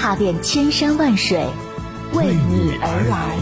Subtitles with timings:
[0.00, 1.46] 踏遍千山万水，
[2.14, 3.36] 为你而来。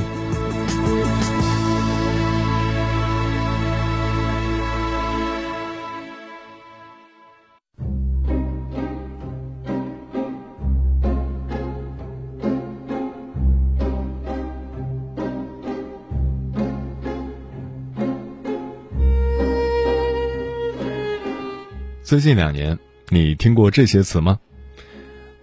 [22.02, 22.80] 最近两年，
[23.10, 24.40] 你听过这些词吗？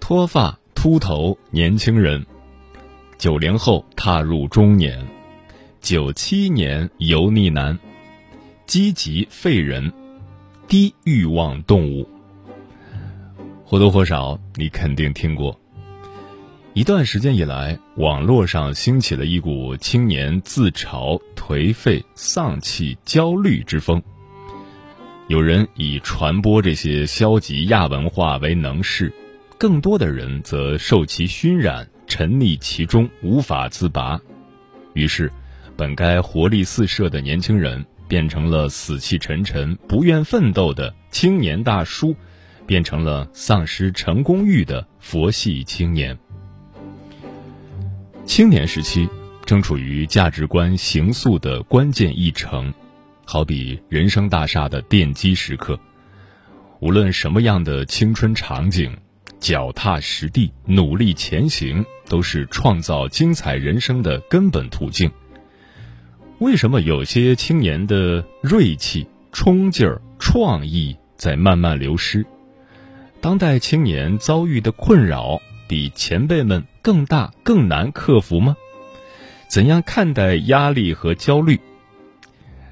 [0.02, 0.60] 脱发。
[0.76, 2.24] 秃头年轻人，
[3.18, 5.04] 九零后踏入中年，
[5.82, 7.76] 九七年油腻男，
[8.68, 9.92] 积极废人，
[10.68, 12.08] 低欲望动物。
[13.64, 15.60] 或多或少，你肯定听过。
[16.74, 24.00] 一段时间以来，网络上兴起了一股青年自嘲、颓废、丧气、焦虑之风。
[25.28, 29.12] 有人以传播这些消极亚文化为能事。
[29.58, 34.20] 更多的人则受其熏染，沉溺其中无法自拔，
[34.94, 35.32] 于是，
[35.78, 42.16] 本该活力四射的年轻人变成了死气沉沉、不愿奋斗的青年大叔，
[42.66, 46.18] 变成了丧失成功欲的佛系青年。
[48.26, 49.08] 青年时期
[49.46, 52.74] 正处于价值观形塑的关键一程，
[53.24, 55.80] 好比人生大厦的奠基时刻，
[56.80, 58.96] 无论什么样的青春场景。
[59.40, 65.12] 脚踏实地，努力前行，都是创造精彩人生的根本途径。
[66.40, 72.26] 为什么有些青年的锐气、冲劲儿、创意在慢慢流失？
[73.22, 78.56] 当代青年遭遇的困扰比前辈们更大、更难克服吗？
[79.48, 81.60] 怎样看待压力和焦虑？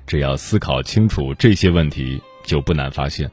[0.05, 3.31] 只要思考清楚这些问题，就不难发现，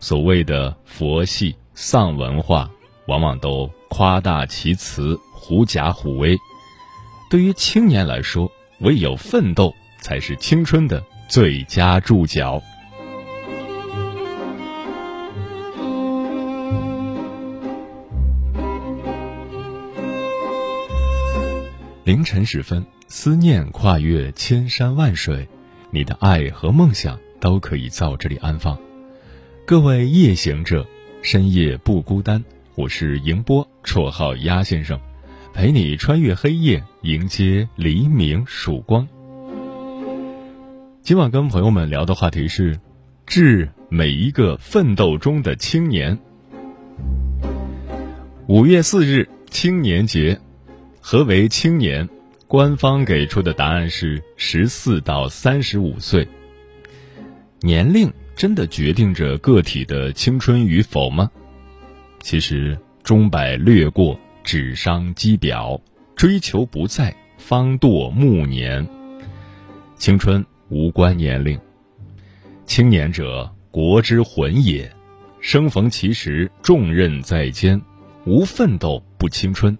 [0.00, 2.68] 所谓的佛系丧文化。
[3.06, 6.36] 往往都夸大其词、狐假虎威。
[7.30, 8.50] 对于青年来说，
[8.80, 12.60] 唯有奋斗才是青春的最佳注脚。
[22.02, 25.48] 凌晨时分，思念跨越千山万水，
[25.92, 28.76] 你的爱和梦想都可以在这里安放。
[29.64, 30.84] 各位夜行者，
[31.26, 32.44] 深夜不孤单。
[32.76, 35.00] 我是迎波，绰号鸭先生，
[35.52, 39.08] 陪你穿越黑夜，迎接黎明曙光。
[41.02, 42.78] 今晚跟朋友们聊的话题是，
[43.26, 46.16] 致每一个奋斗中的青年。
[48.46, 50.38] 五月四日，青年节，
[51.00, 52.08] 何为青年？
[52.46, 56.28] 官方给出的答案是十四到三十五岁。
[57.62, 61.30] 年龄真的决定着个体的青春与否吗？
[62.20, 65.80] 其实，钟摆掠过，纸上机表，
[66.14, 68.86] 追求不在，方堕暮年。
[69.96, 71.58] 青春无关年龄，
[72.66, 74.92] 青年者，国之魂也。
[75.40, 77.80] 生逢其时，重任在肩，
[78.26, 79.76] 无奋斗不青春。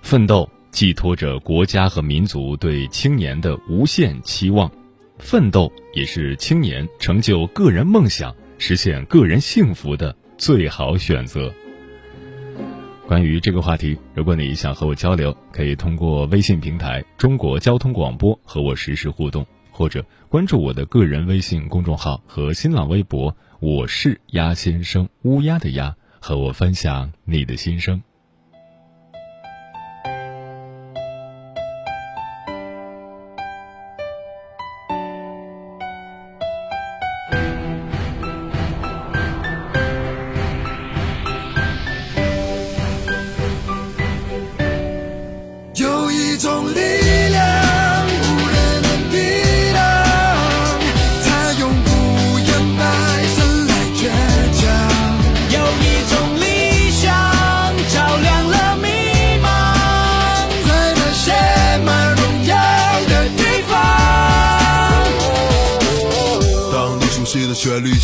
[0.00, 4.70] 奋斗寄托着国家和民族对青年的无限期望，
[5.20, 10.14] 奋斗也是青年成就个人梦想、实现个人幸福的。
[10.40, 11.52] 最好选择。
[13.06, 28.02] 关于这个话题，如果你想和我交流，可以通过微信平台“中国交通广播”和我实时互动，或者关注我的个人微信公众号和新浪微博“我是鸭先生”（乌鸦的鸭），和我分享你的心声。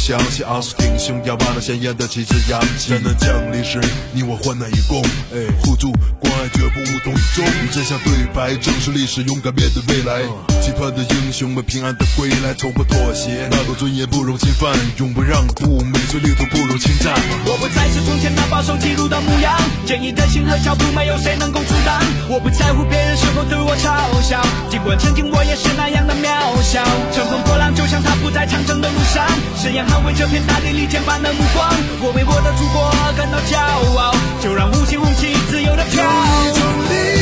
[0.07, 2.91] 想，起阿斯挺胸，要把那鲜艳的旗帜扬起。
[2.91, 3.81] 在南疆历史，
[4.13, 5.03] 你我患难与共，
[5.35, 7.45] 哎，互助关爱绝不无动于衷。
[7.73, 10.23] 真相对白，正视历史，勇敢面对未来。
[10.63, 17.13] 期盼的英雄们平安的归来，从不妥协，那个尊严不容侵犯，永不让步，每寸领土不容侵占。
[17.45, 21.99] 我不再是从前那保守记录的模样，坚毅的心和脚步，没有谁能够阻挡。
[22.31, 26.31] 我不在乎别人是否对我嘲笑，尽管曾经我也是那样的渺
[26.63, 26.79] 小。
[27.11, 29.27] 乘风破浪，就像他不在长征的路上，
[29.59, 31.71] 誓言捍卫这片大地立剑般的目光。
[32.03, 33.57] 我为我的祖国感到骄
[33.97, 34.13] 傲，
[34.43, 37.16] 就让五星红旗自由的飘。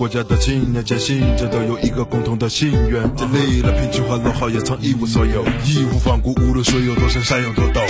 [0.00, 3.02] 国家的青年，坚信着都有一个共同的心愿。
[3.16, 7.86] 经历了贫穷和落后，也曾一无所有，义无反顾，无论水有多深，山有多陡。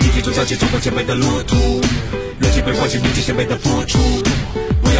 [0.00, 1.82] 一起走向前冲锋前辈的路途，
[2.40, 3.98] 热情被唤醒，铭记前辈的付出。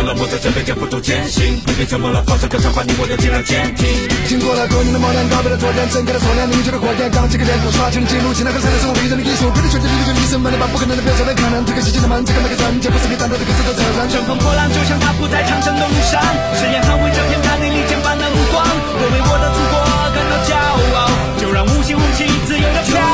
[0.03, 3.87] 不要冷漠在这边肩负重艰辛，不必沉默了，放声歌唱，把你我的尽量坚挺。
[4.27, 9.47] 经过了多年的磨难，告别了昨天，睁开了锁链，凝聚了火焰，钢起个脸孔，刷新了记录，现在和才是我逼人的艺术。
[9.47, 11.63] 为了全体力就一生满力，把不可能的变成了可能。
[11.63, 14.11] 推开世界的门，这个每个人，绝不是你担当的各自的责任。
[14.11, 16.19] 乘风破浪，就像他不在长征的路上，
[16.59, 18.59] 誓言捍卫这片大地利剑般的目光。
[18.67, 19.75] 我为我的祖国
[20.11, 20.51] 感到骄
[20.99, 21.07] 傲，
[21.39, 23.12] 就让五星红旗自由的飘。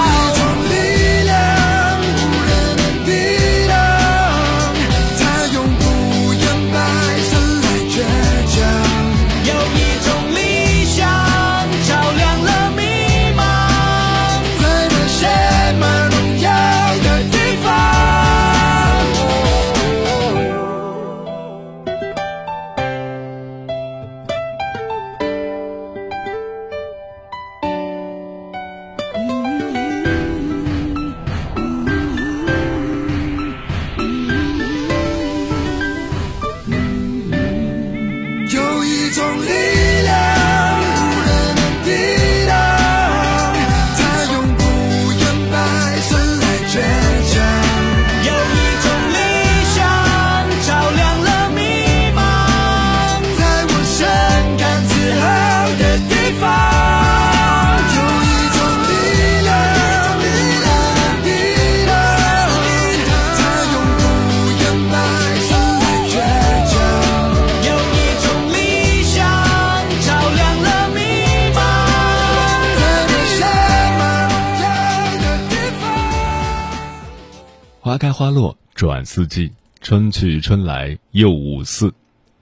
[78.18, 81.94] 花落转四季，春去春来又五四。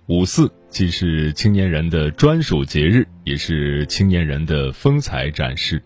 [0.06, 5.82] 五四既是青年人的专属节日，也是青年人的风采展示。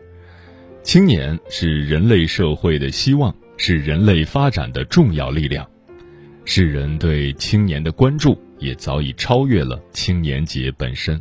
[0.84, 5.68] 青年是人类社会的希望，是人类发展的重要力量。
[6.44, 11.20] 世人对青年的关注也早已超越了青年节本身。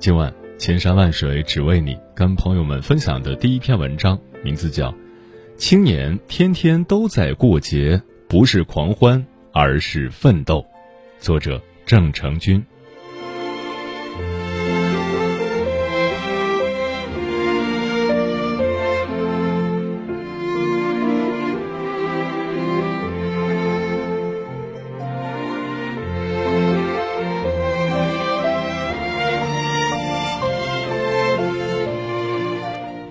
[0.00, 4.90] 今晚千山万水只为你，跟朋友们分享的第一篇文章，名字叫
[5.56, 10.58] 《青年天天都在过节，不是狂欢，而是奋斗》，
[11.18, 12.62] 作者郑成军。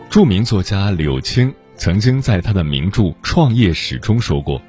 [0.09, 1.51] 著名作家柳青
[1.83, 4.61] 曾经在他的名著《创业史》中说过：“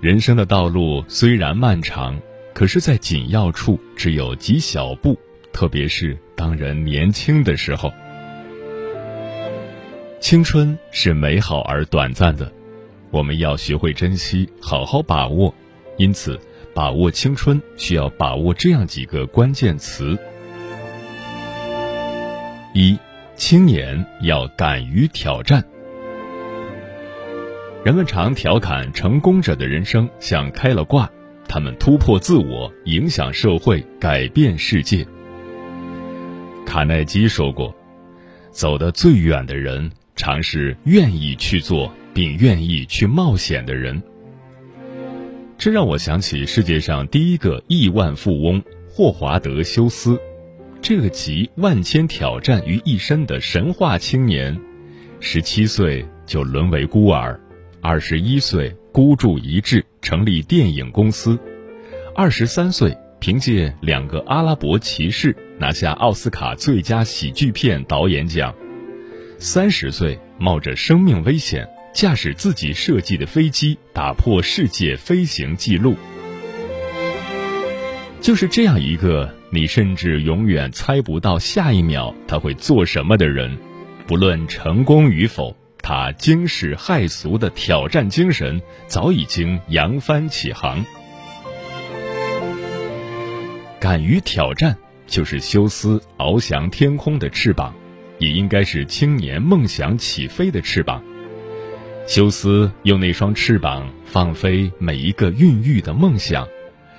[0.00, 2.16] 人生的道路虽然漫长，
[2.54, 5.18] 可是，在紧要处只有几小步，
[5.52, 7.92] 特别是当人年轻的时候。
[10.20, 12.52] 青春是美好而短暂的，
[13.10, 15.52] 我们要学会珍惜，好好把握。
[15.96, 16.38] 因此，
[16.72, 20.16] 把握青春需要把握这样几个关键词：
[22.72, 22.96] 一。”
[23.34, 25.64] 青年要敢于挑战。
[27.82, 31.10] 人们常调侃成功者的人生像开了挂，
[31.48, 35.06] 他们突破自我，影响社会，改变世界。
[36.66, 37.74] 卡耐基说过
[38.52, 44.02] ：“走得最远的人，常是愿意去做并愿意去冒险的人。”
[45.56, 50.20] 这让我想起世界上第一个亿万富翁霍华德·休斯。
[50.82, 54.60] 这个集万千挑战于一身的神话青年，
[55.18, 57.40] 十七岁就沦为孤儿，
[57.82, 61.38] 二十一岁孤注一掷成立电影公司，
[62.14, 68.54] 二十三岁凭借两个阿拉伯骑士拿下奥斯卡最佳喜剧片导演奖。
[69.38, 75.96] 三十岁冒着生命危险驾驶自己设计的飞机打破世界飞行记录。
[78.20, 83.56] 就是这样一个你甚至永远猜不到下一秒他会做什么的人，
[84.06, 90.84] 不论成功与否，他惊世骇俗的挑战精神早已经扬帆起航。
[93.80, 97.74] 敢于挑战，就是休斯翱翔天空的翅膀，
[98.18, 101.02] 也应该是青年梦想起飞的翅膀。
[102.06, 106.46] 休斯用那双翅膀放飞每一个孕育的梦想，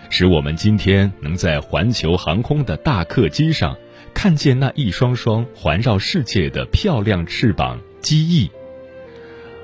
[0.10, 3.76] 使我们今天能在环球航空的大客机上
[4.14, 8.50] 看见那一双双环绕世界的漂亮翅膀机翼。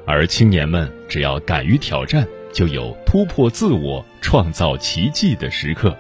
[0.10, 5.96] 而青年们只要敢于挑战，就有突破自我、创造奇迹的时刻。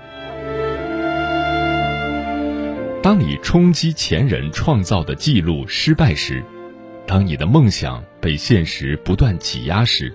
[3.03, 6.41] 当你冲击前人创造的记录失败时，
[7.05, 10.13] 当你的梦想被现实不断挤压时，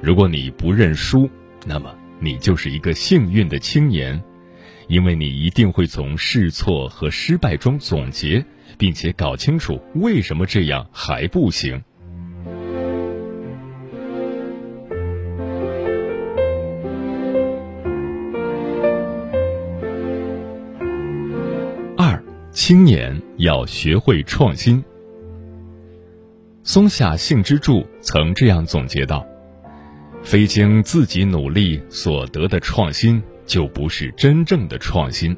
[0.00, 1.28] 如果你不认输，
[1.66, 4.18] 那么你就是一个幸运的青年，
[4.86, 8.42] 因为你一定会从试错和失败中总结，
[8.78, 11.82] 并且搞清楚为什么这样还不行。
[22.68, 24.84] 青年要学会创新。
[26.62, 29.26] 松下幸之助曾这样总结道
[30.22, 35.34] ：“非经自己努力所得的创新，就不是真正的创新。”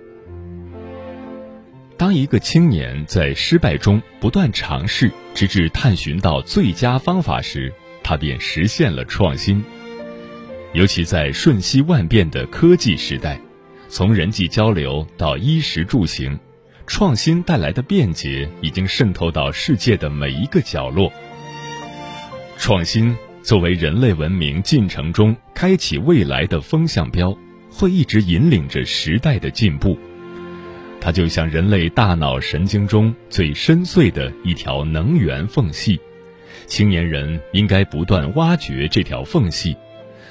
[1.97, 7.73] 当一个青年在失败中不断尝试，直至探寻到最佳方法时，
[8.03, 9.63] 他便实现了创新。
[10.73, 13.41] 尤其在瞬息万变的科技时代，
[13.89, 16.37] 从人际交流到衣食住行。
[16.91, 21.11] 创新带来的便捷已经渗透到世界的每一个角落。
[22.59, 27.35] 创新作为人类文明进程中开启未来的风向标，
[27.71, 29.97] 会一直引领着时代的进步。
[31.01, 35.99] 它就像人类大脑神经中最深邃的一条能源缝隙，
[36.67, 39.77] 青年人应该不断挖掘这条缝隙，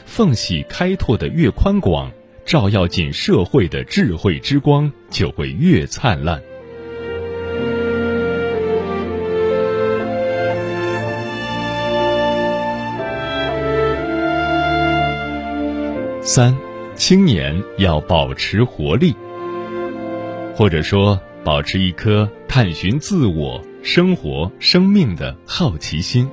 [0.05, 2.11] 缝隙开拓的越宽广，
[2.45, 6.39] 照耀进社会的智慧之光就会越灿烂。
[16.31, 16.55] 三，
[16.93, 19.15] 青年要保持活力，
[20.53, 26.29] 或者说保持一颗探寻自我、生活、生命的好奇心。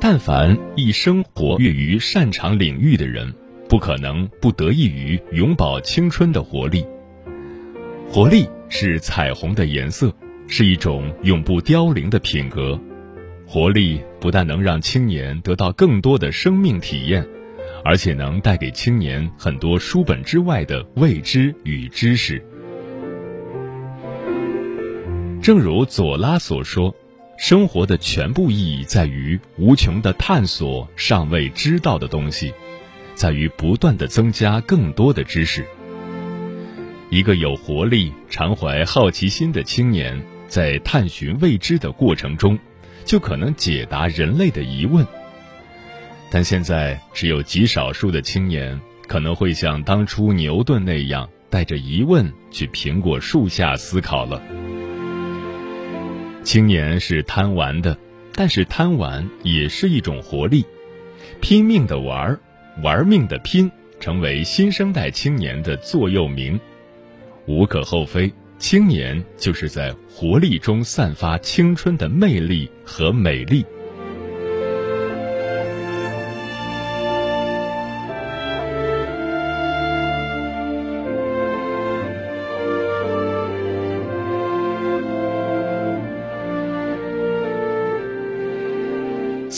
[0.00, 3.30] 但凡一生活跃于擅长领域的人，
[3.68, 6.82] 不可能不得益于永葆青春的活力。
[8.08, 10.10] 活力是彩虹的颜色，
[10.46, 12.80] 是一种永不凋零的品格。
[13.46, 17.22] 活力不但能让青年得到更多的生命体验。
[17.84, 22.42] 而且能带给青年很多书本之外的未知与知识。
[25.42, 26.94] 正如左拉所说
[27.38, 32.52] ：“生活的全部意义在于无穷的探索尚未知道的东西，
[33.14, 35.64] 在于不断的增加更多的知识。”
[37.08, 42.56] 一个有活力、常怀好奇心的青年，在探寻未知的过程中，
[43.04, 45.04] 就可能解答人类的疑问。
[46.30, 54.40] 但现在只有极少数的青年可能会像当初牛顿那样带着疑问去苹果树下思考了。
[56.44, 57.98] 青年是贪玩的，
[58.34, 60.64] 但是贪玩也是一种活力，
[61.40, 62.38] 拼命的玩，
[62.82, 66.58] 玩命的拼，成为新生代青年的座右铭，
[67.46, 68.32] 无可厚非。
[68.58, 73.64] 青年就是在活力中散发青春的魅力和美丽。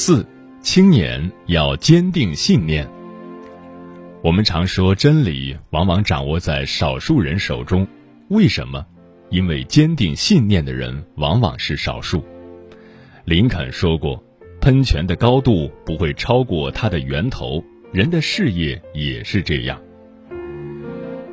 [0.05, 0.27] 四，
[0.61, 2.91] 青年要坚定信念。
[4.21, 7.87] 我们常说真理往往掌握在少数人手中，
[8.29, 8.85] 为什么？
[9.31, 12.25] 因为坚定信念的人往往是少数。
[13.27, 14.21] 林肯说过
[14.61, 19.81] ：“喷泉的高度不会超过它的源头，人的事业也是这样。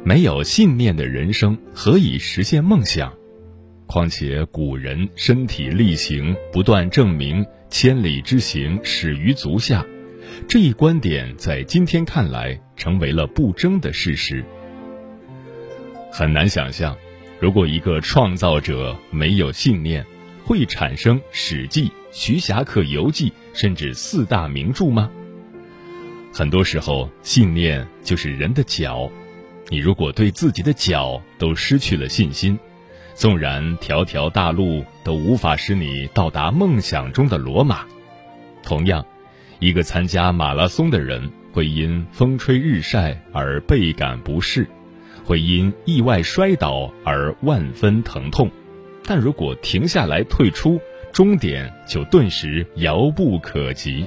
[0.04, 3.12] 没有信念的人生，何以实现梦想？
[3.88, 9.86] 况且古人身体力行，不断证明。”千里之行，始于足下。
[10.48, 14.44] 这一观点在今天看来成为了不争的事实。
[16.12, 16.98] 很难想象，
[17.40, 20.04] 如果一个创造者没有信念，
[20.44, 25.12] 会产生《史记》《徐霞客游记》甚至四大名著吗？
[26.34, 29.10] 很多时候，信念就是人的脚。
[29.70, 32.58] 你如果对自己的脚都失去了信心，
[33.20, 37.82] 纵然条条大路都无法使你到达梦想中的罗马。
[38.64, 39.06] 同样，
[39.60, 44.66] 一个参加马拉松的人会因风吹日晒而倍感不适。
[45.26, 48.50] 会因意外摔倒而万分疼痛，
[49.04, 50.80] 但如果停下来退出，
[51.12, 54.06] 终点就顿时遥不可及。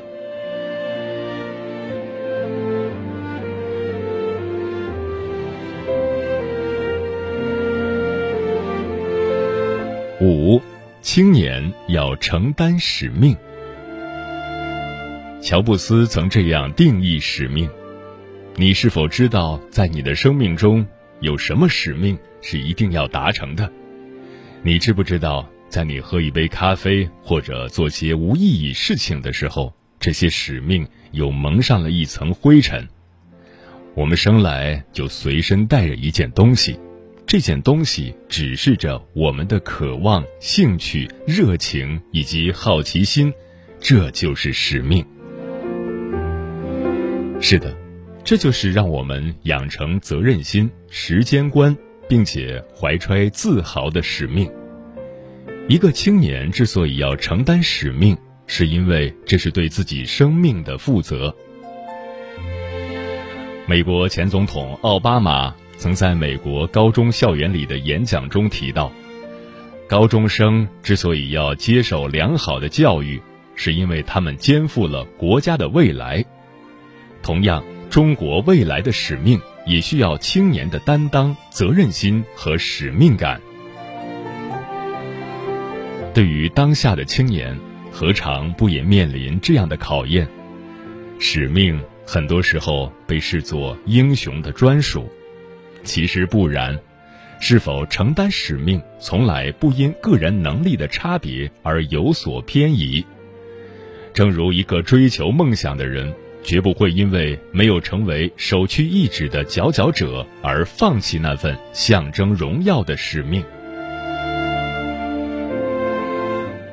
[10.22, 10.62] 五，
[11.00, 13.36] 青年要承担使命。
[15.42, 17.68] 乔布斯曾这样定义使命：
[18.54, 20.86] 你是否知道，在你的生命中？
[21.18, 23.68] 有什么使命是一定要达成的？
[24.62, 32.86] 你知不知道，在你喝一杯咖啡或者做些无意义事情的时候，这些使命又蒙上了一层灰尘？
[33.96, 36.78] 我们生来就随身带着一件东西，
[37.32, 43.32] 这件东西指示着我们的渴望、兴趣、热情以及好奇心，
[43.80, 45.02] 这就是使命。
[47.40, 47.74] 是的。
[48.22, 51.74] 这就是让我们养成责任心、时间观，
[52.06, 54.46] 并且怀揣自豪的使命。
[55.70, 58.14] 一个青年之所以要承担使命，
[58.46, 61.34] 是因为这是对自己生命的负责。
[63.66, 68.92] 美国前总统奥巴马曾在美国高中校园里的演讲中提到，
[69.88, 73.20] 高中生之所以要接受良好的教育，
[73.56, 76.24] 是因为他们肩负了国家的未来。
[77.20, 77.64] 同样。
[77.90, 83.38] 中国未来的使命也需要青年的担当、责任心和使命感。
[86.14, 87.54] 对于当下的青年，
[87.90, 90.26] 何尝不也面临这样的考验？
[91.18, 95.06] 使命很多时候被视作英雄的专属，
[95.84, 96.78] 其实不然。
[97.40, 103.04] 是否承担使命，从来不因个人能力的差别而有所偏移。
[104.12, 106.12] 正如一个追求梦想的人。
[106.44, 113.44] 绝不会因为没有成为首屈一指的佼佼者而放弃那份象征荣耀的使命。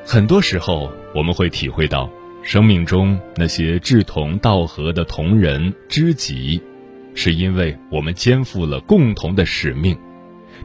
[0.03, 2.09] 很多时候，我们会体会到，
[2.41, 6.59] 生命中那些志同道合的同仁知己，
[7.21, 9.99] 是因为我们肩负了共同的使命。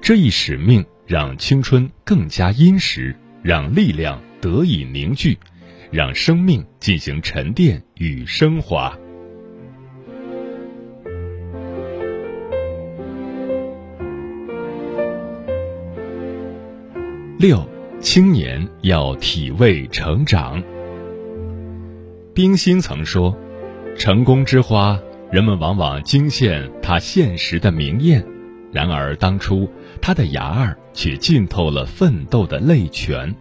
[0.00, 5.36] 这一使命让青春更加殷实，让力量得以凝聚。
[5.90, 8.96] 让生命进行沉淀与升华。
[17.38, 17.68] 六，
[18.00, 20.62] 青年要体味成长。
[22.32, 23.36] 冰心曾说
[23.96, 25.00] ：“成功之花，
[25.34, 28.24] 人们往往惊羡它现实的明艳，
[28.70, 29.68] 然而当初
[30.00, 33.34] 它的芽儿却浸透了奋斗的泪泉。”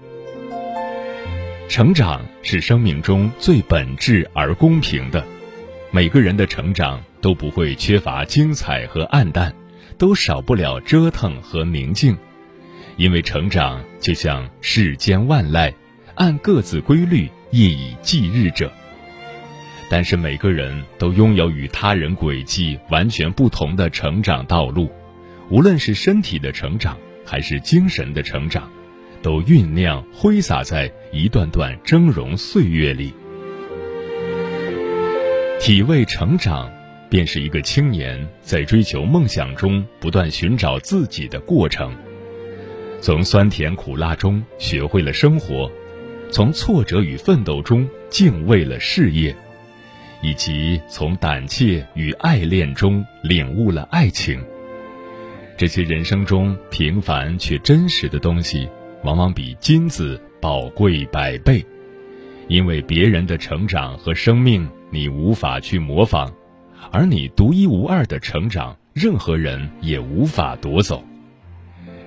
[1.69, 5.23] 成长是生命中最本质而公平的，
[5.91, 9.53] 每个人的成长都不会缺乏精彩和暗淡，
[9.95, 12.17] 都少不了折腾和宁静，
[12.97, 15.71] 因为成长就像世间万籁，
[16.15, 18.73] 按各自规律夜以继日者。
[19.95, 24.89] 但是每个人都拥有与他人轨迹完全不同的成长道路，
[25.51, 28.67] 无论是身体的成长还是精神的成长。
[29.21, 33.13] 都酝酿挥洒在一段段峥嵘岁月里，
[35.59, 36.71] 体味成长，
[37.07, 41.95] 便是一个青年在追求梦想中不断寻找自己的过程。
[42.99, 45.71] 从酸甜苦辣中学会了生活，
[46.31, 49.35] 从挫折与奋斗中敬畏了事业，
[50.23, 54.43] 以及从胆怯与爱恋中领悟了爱情。
[55.55, 58.67] 这些人生中平凡却真实的东西。
[59.03, 61.61] 往往比金子宝贵百倍，
[62.47, 66.31] 因为别人的成长和生命你无法去模仿，
[66.89, 71.03] 而你独一无二的成长，任何人也无法夺走。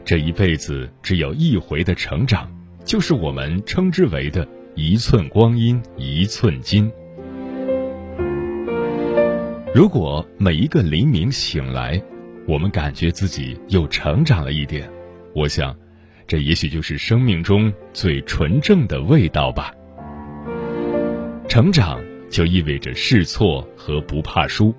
[0.06, 2.50] 这一辈子只有一回的成长，
[2.82, 6.90] 就是我们称之为的一寸光阴一寸金。
[9.76, 12.02] 如果每一个黎明醒来，
[12.48, 14.90] 我们感觉自己又成长了一点，
[15.34, 15.76] 我想。
[16.26, 19.74] 这也许就是生命中最纯正的味道吧。
[21.46, 24.74] 成长就意味着试错和不怕输，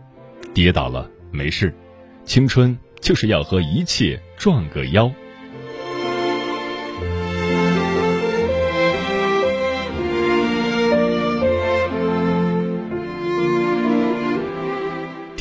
[0.52, 1.72] 跌倒了没事，
[2.26, 5.12] 青春就是要和一切撞个腰。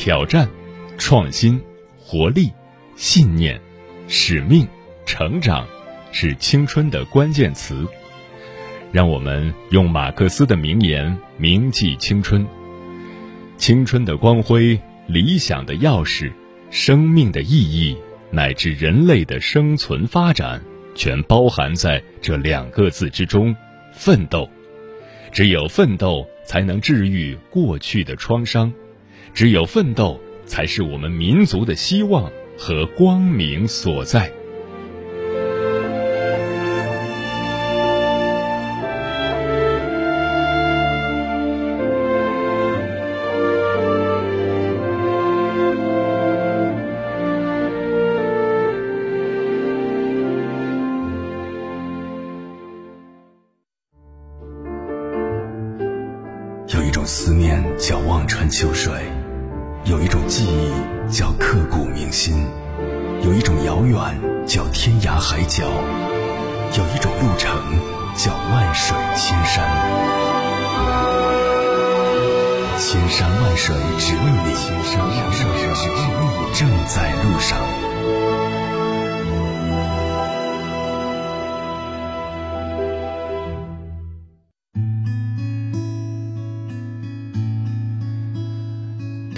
[0.07, 0.49] 挑战、
[0.97, 1.61] 创新、
[1.99, 2.49] 活力、
[2.95, 3.59] 信念、
[4.07, 4.65] 使命、
[5.05, 5.67] 成长，
[6.13, 7.85] 是青春的关键词。
[8.93, 12.47] 让我们用马克思的名言铭记青春。
[13.57, 16.31] 青春的光辉、理想的钥匙、
[16.71, 17.97] 生命的意义，
[18.31, 20.63] 乃至人类的生存发展，
[20.95, 23.53] 全包含在这两个字之中：
[23.91, 24.49] 奋斗。
[25.33, 28.71] 只有奋斗，才能治愈过去的创伤；
[29.37, 34.33] 只有奋斗，才是我们民族的希望和光明所在。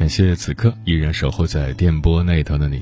[0.09, 2.81] 谢谢此刻依然守候在电波那头的你，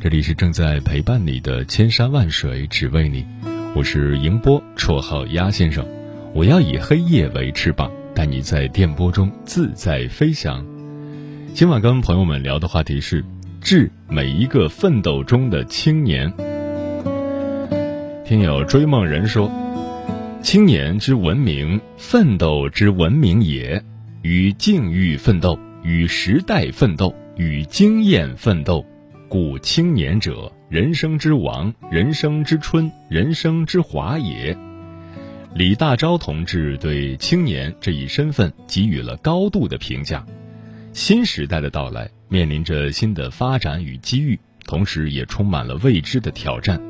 [0.00, 3.26] 这里是正在陪伴你的千山万水只为你，
[3.74, 5.84] 我是迎波，绰号鸭先生，
[6.32, 10.64] 我要以黑夜为翅膀，带你在电波中自在飞翔。
[11.52, 13.24] 今晚跟朋友们聊的话题是
[13.60, 16.32] 致每一个奋斗中的青年。
[18.24, 19.50] 听友追梦人说，
[20.42, 23.82] 青年之文明，奋斗之文明也，
[24.22, 25.58] 与境遇奋斗。
[25.82, 28.84] 与时代奋斗，与经验奋斗，
[29.28, 34.56] 故青年者，人生之王，人生之春，人生之华也。
[35.54, 40.24] 李大钊同志对青年这一身份给予了高度的评价。
[40.92, 46.80] 新时代的到来，面临着新的发展与机遇，同时也充满了未知的挑战。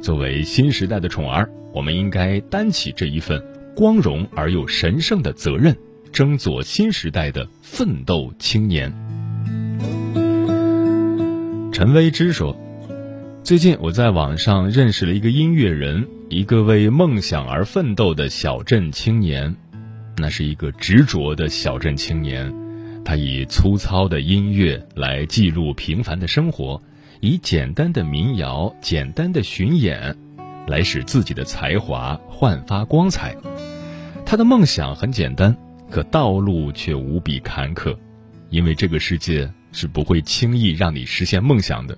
[0.00, 3.40] 作为新时代的宠儿，我们应该担起这一份
[3.76, 5.76] 光荣而又神圣的责任。
[6.12, 8.92] 争做新时代的奋斗青年。
[11.72, 12.54] 陈薇之说
[13.42, 19.56] ：“最近我在网上认识了一个音乐人，一个为梦想而奋斗的小镇青年。
[20.18, 22.54] 那是一个执着的小镇青年，
[23.04, 26.80] 他以粗糙的音乐来记录平凡的生活，
[27.20, 30.14] 以简单的民谣、简单的巡演，
[30.68, 33.34] 来使自己的才华焕发光彩。
[34.26, 35.56] 他的梦想很简单。”
[35.92, 37.94] 可道路却无比坎坷，
[38.48, 41.96] 因为这个世界是不会轻易让你实现梦想的。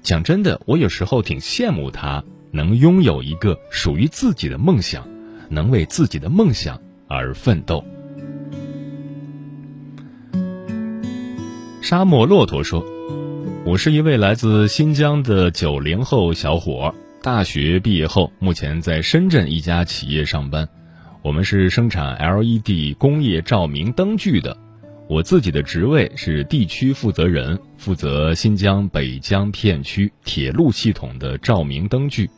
[0.00, 5.04] 讲真的，我有时候挺羡慕他能拥有一个属于自己的梦想，
[5.48, 7.84] 能为自己的梦想而奋斗。
[11.82, 12.86] 沙漠骆驼说
[13.66, 20.68] ：“我是一位来自新疆的九零后小伙，大学毕业后，目前在深圳一家企业上班。”
[21.26, 24.56] 我们是生产 LED 工业照明灯具的，
[25.08, 32.30] 我自己的职位是地区负责人，负责新疆北疆片区铁路系统的照明灯具。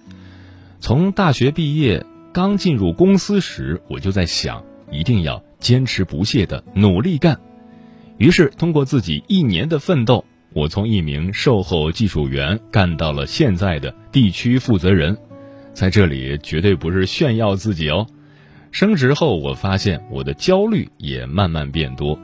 [0.80, 7.38] 从大学毕业刚进入公司时，我就在想，一定要坚持不懈的努力干。
[8.16, 10.24] 于是，通过自己一年的奋斗，
[10.54, 15.14] 我从一名售后技术员干到了现在的地区负责人。
[15.74, 18.06] 在这里，绝对不是炫耀自己哦。
[18.70, 22.18] 升职后，我发现我的焦虑也慢慢变多。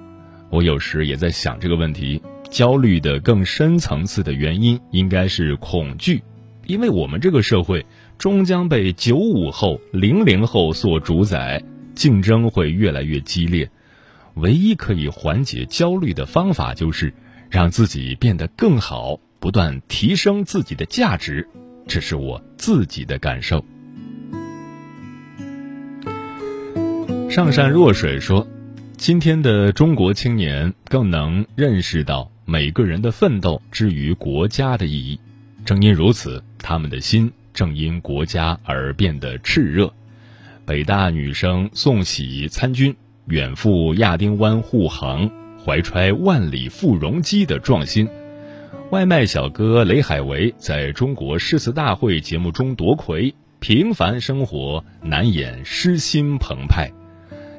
[0.50, 6.22] 我有时也在想这个问题：焦虑的更深层次的原因应该是恐惧，
[6.66, 7.84] 因为我们这个社会
[8.18, 11.62] 终将被九五后、零零后所主宰，
[11.94, 13.68] 竞争会越来越激烈。
[14.34, 17.12] 唯一可以缓解焦虑的方法就是
[17.50, 21.48] 让自己变得更好，不断提升自己的价值。
[21.86, 23.64] 这是我自己的感受。
[27.34, 28.46] 上善若水说
[28.96, 35.18] ：“今天的中国青年更能认识到每个人的奋斗之于国家的意义。
[35.64, 39.92] 正因如此，他们的心正因国家而变得炽热。
[40.64, 42.94] 北大女生宋喜参军，
[43.26, 45.28] 远赴亚丁湾护航，
[45.66, 48.08] 怀揣万里赴戎机的壮心。
[48.92, 56.92] 外卖小哥雷海为在中国诗词大会节目中夺魁，平凡生活难掩诗心澎湃。”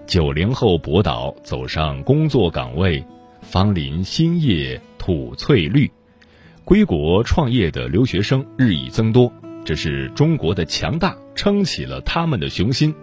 [0.07, 3.03] 九零后博导走上工作岗位，
[3.41, 5.89] 芳林新叶吐翠绿。
[6.63, 9.31] 归国创业的留学生日益增多，
[9.63, 12.93] 这是中国的强大撑起了他们的雄心。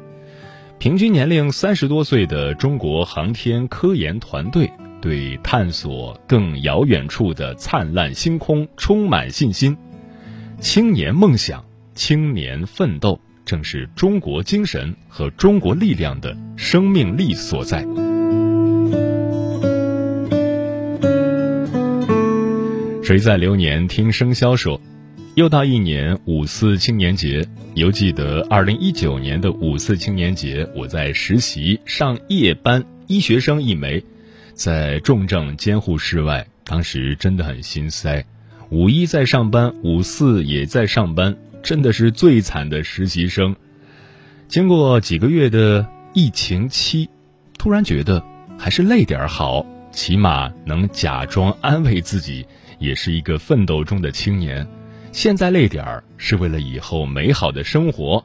[0.78, 9.76] 平均年龄三十多岁的中国航天科研团队对探索更遥远处的灿烂星空充满信心。
[10.60, 17.86] 青年梦想、青年奋斗，正是中国精神和中国力量的生命力所在。
[23.02, 24.80] 谁在流年听生肖说？
[25.34, 27.42] 又到一年五四青年节，
[27.74, 34.04] 犹记得二零一九年的五四青年节，我在实习上夜班，医学生一枚，
[34.52, 38.26] 在重症监护室外，当时真的很心塞。
[38.68, 43.54] 五一在上班，五四也在上班，真的是最惨的实习生。
[44.48, 47.08] 经过几个月的疫情期，
[47.58, 48.22] 突然觉得
[48.58, 52.46] 还是累点好，起码能假装安慰自己。
[52.78, 54.66] 也是一个奋斗中的青年，
[55.12, 58.24] 现在累点儿是为了以后美好的生活。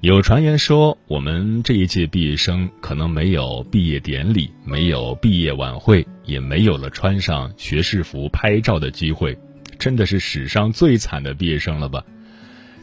[0.00, 9.38] 有传言说，我们这一届毕业生可能没有毕业典礼，没有毕业晚会，也没有了穿上学士服拍照的机会，
[9.78, 12.04] 真的是史上最惨的毕业生了吧？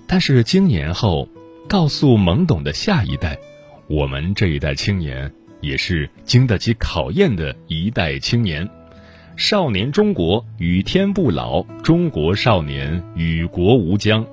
[0.08, 1.28] 但是经年后，
[1.68, 3.38] 告诉懵懂的下一代，
[3.88, 8.70] 我们这一代青年也是经得起考验的一代青年。
[9.36, 14.26] 少年中国与天不老，中国少年与国无疆。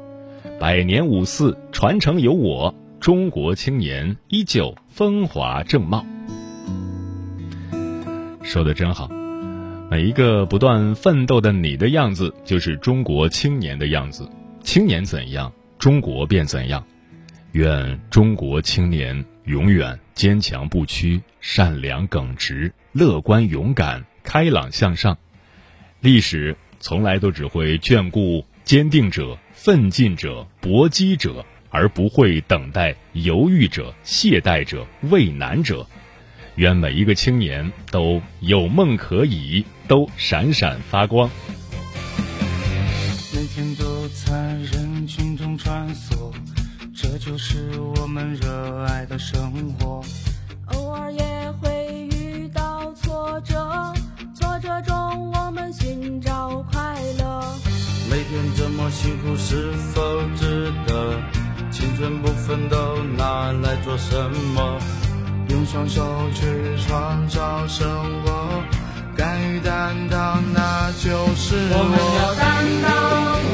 [0.60, 6.06] 百年五四传承有我，中国青年依旧风华正茂。
[8.42, 9.08] 说的真好，
[9.90, 14.28] 每一个不断奋斗的你的样子，就是中国青年的样子。
[14.62, 16.86] 青年怎样，中国便怎样。
[17.50, 24.04] 愿中国青年永远坚强不屈、善良耿直、乐观勇敢。
[24.22, 25.18] 开朗向上，
[25.98, 35.84] 历史从来都只会眷顾坚定者、奋进者、搏击者，而不会等待犹豫者、懈怠者、畏难者。
[36.54, 41.28] 愿每一个青年都有梦可以，都闪闪发光。
[43.34, 45.31] 每天都在人群
[45.62, 46.32] 穿梭，
[46.92, 50.02] 这就是我们热爱的生活。
[50.72, 53.54] 偶尔也会遇到挫折。
[54.34, 57.54] 挫折中我们寻找快乐。
[58.10, 60.02] 每天这么辛苦是否
[60.36, 61.16] 值得？
[61.70, 64.78] 青春不奋斗拿来做什么？
[65.48, 67.88] 用双手去创造生
[68.24, 68.64] 活，
[69.16, 71.78] 敢于担当那就是我。
[71.78, 73.51] 我们要担当。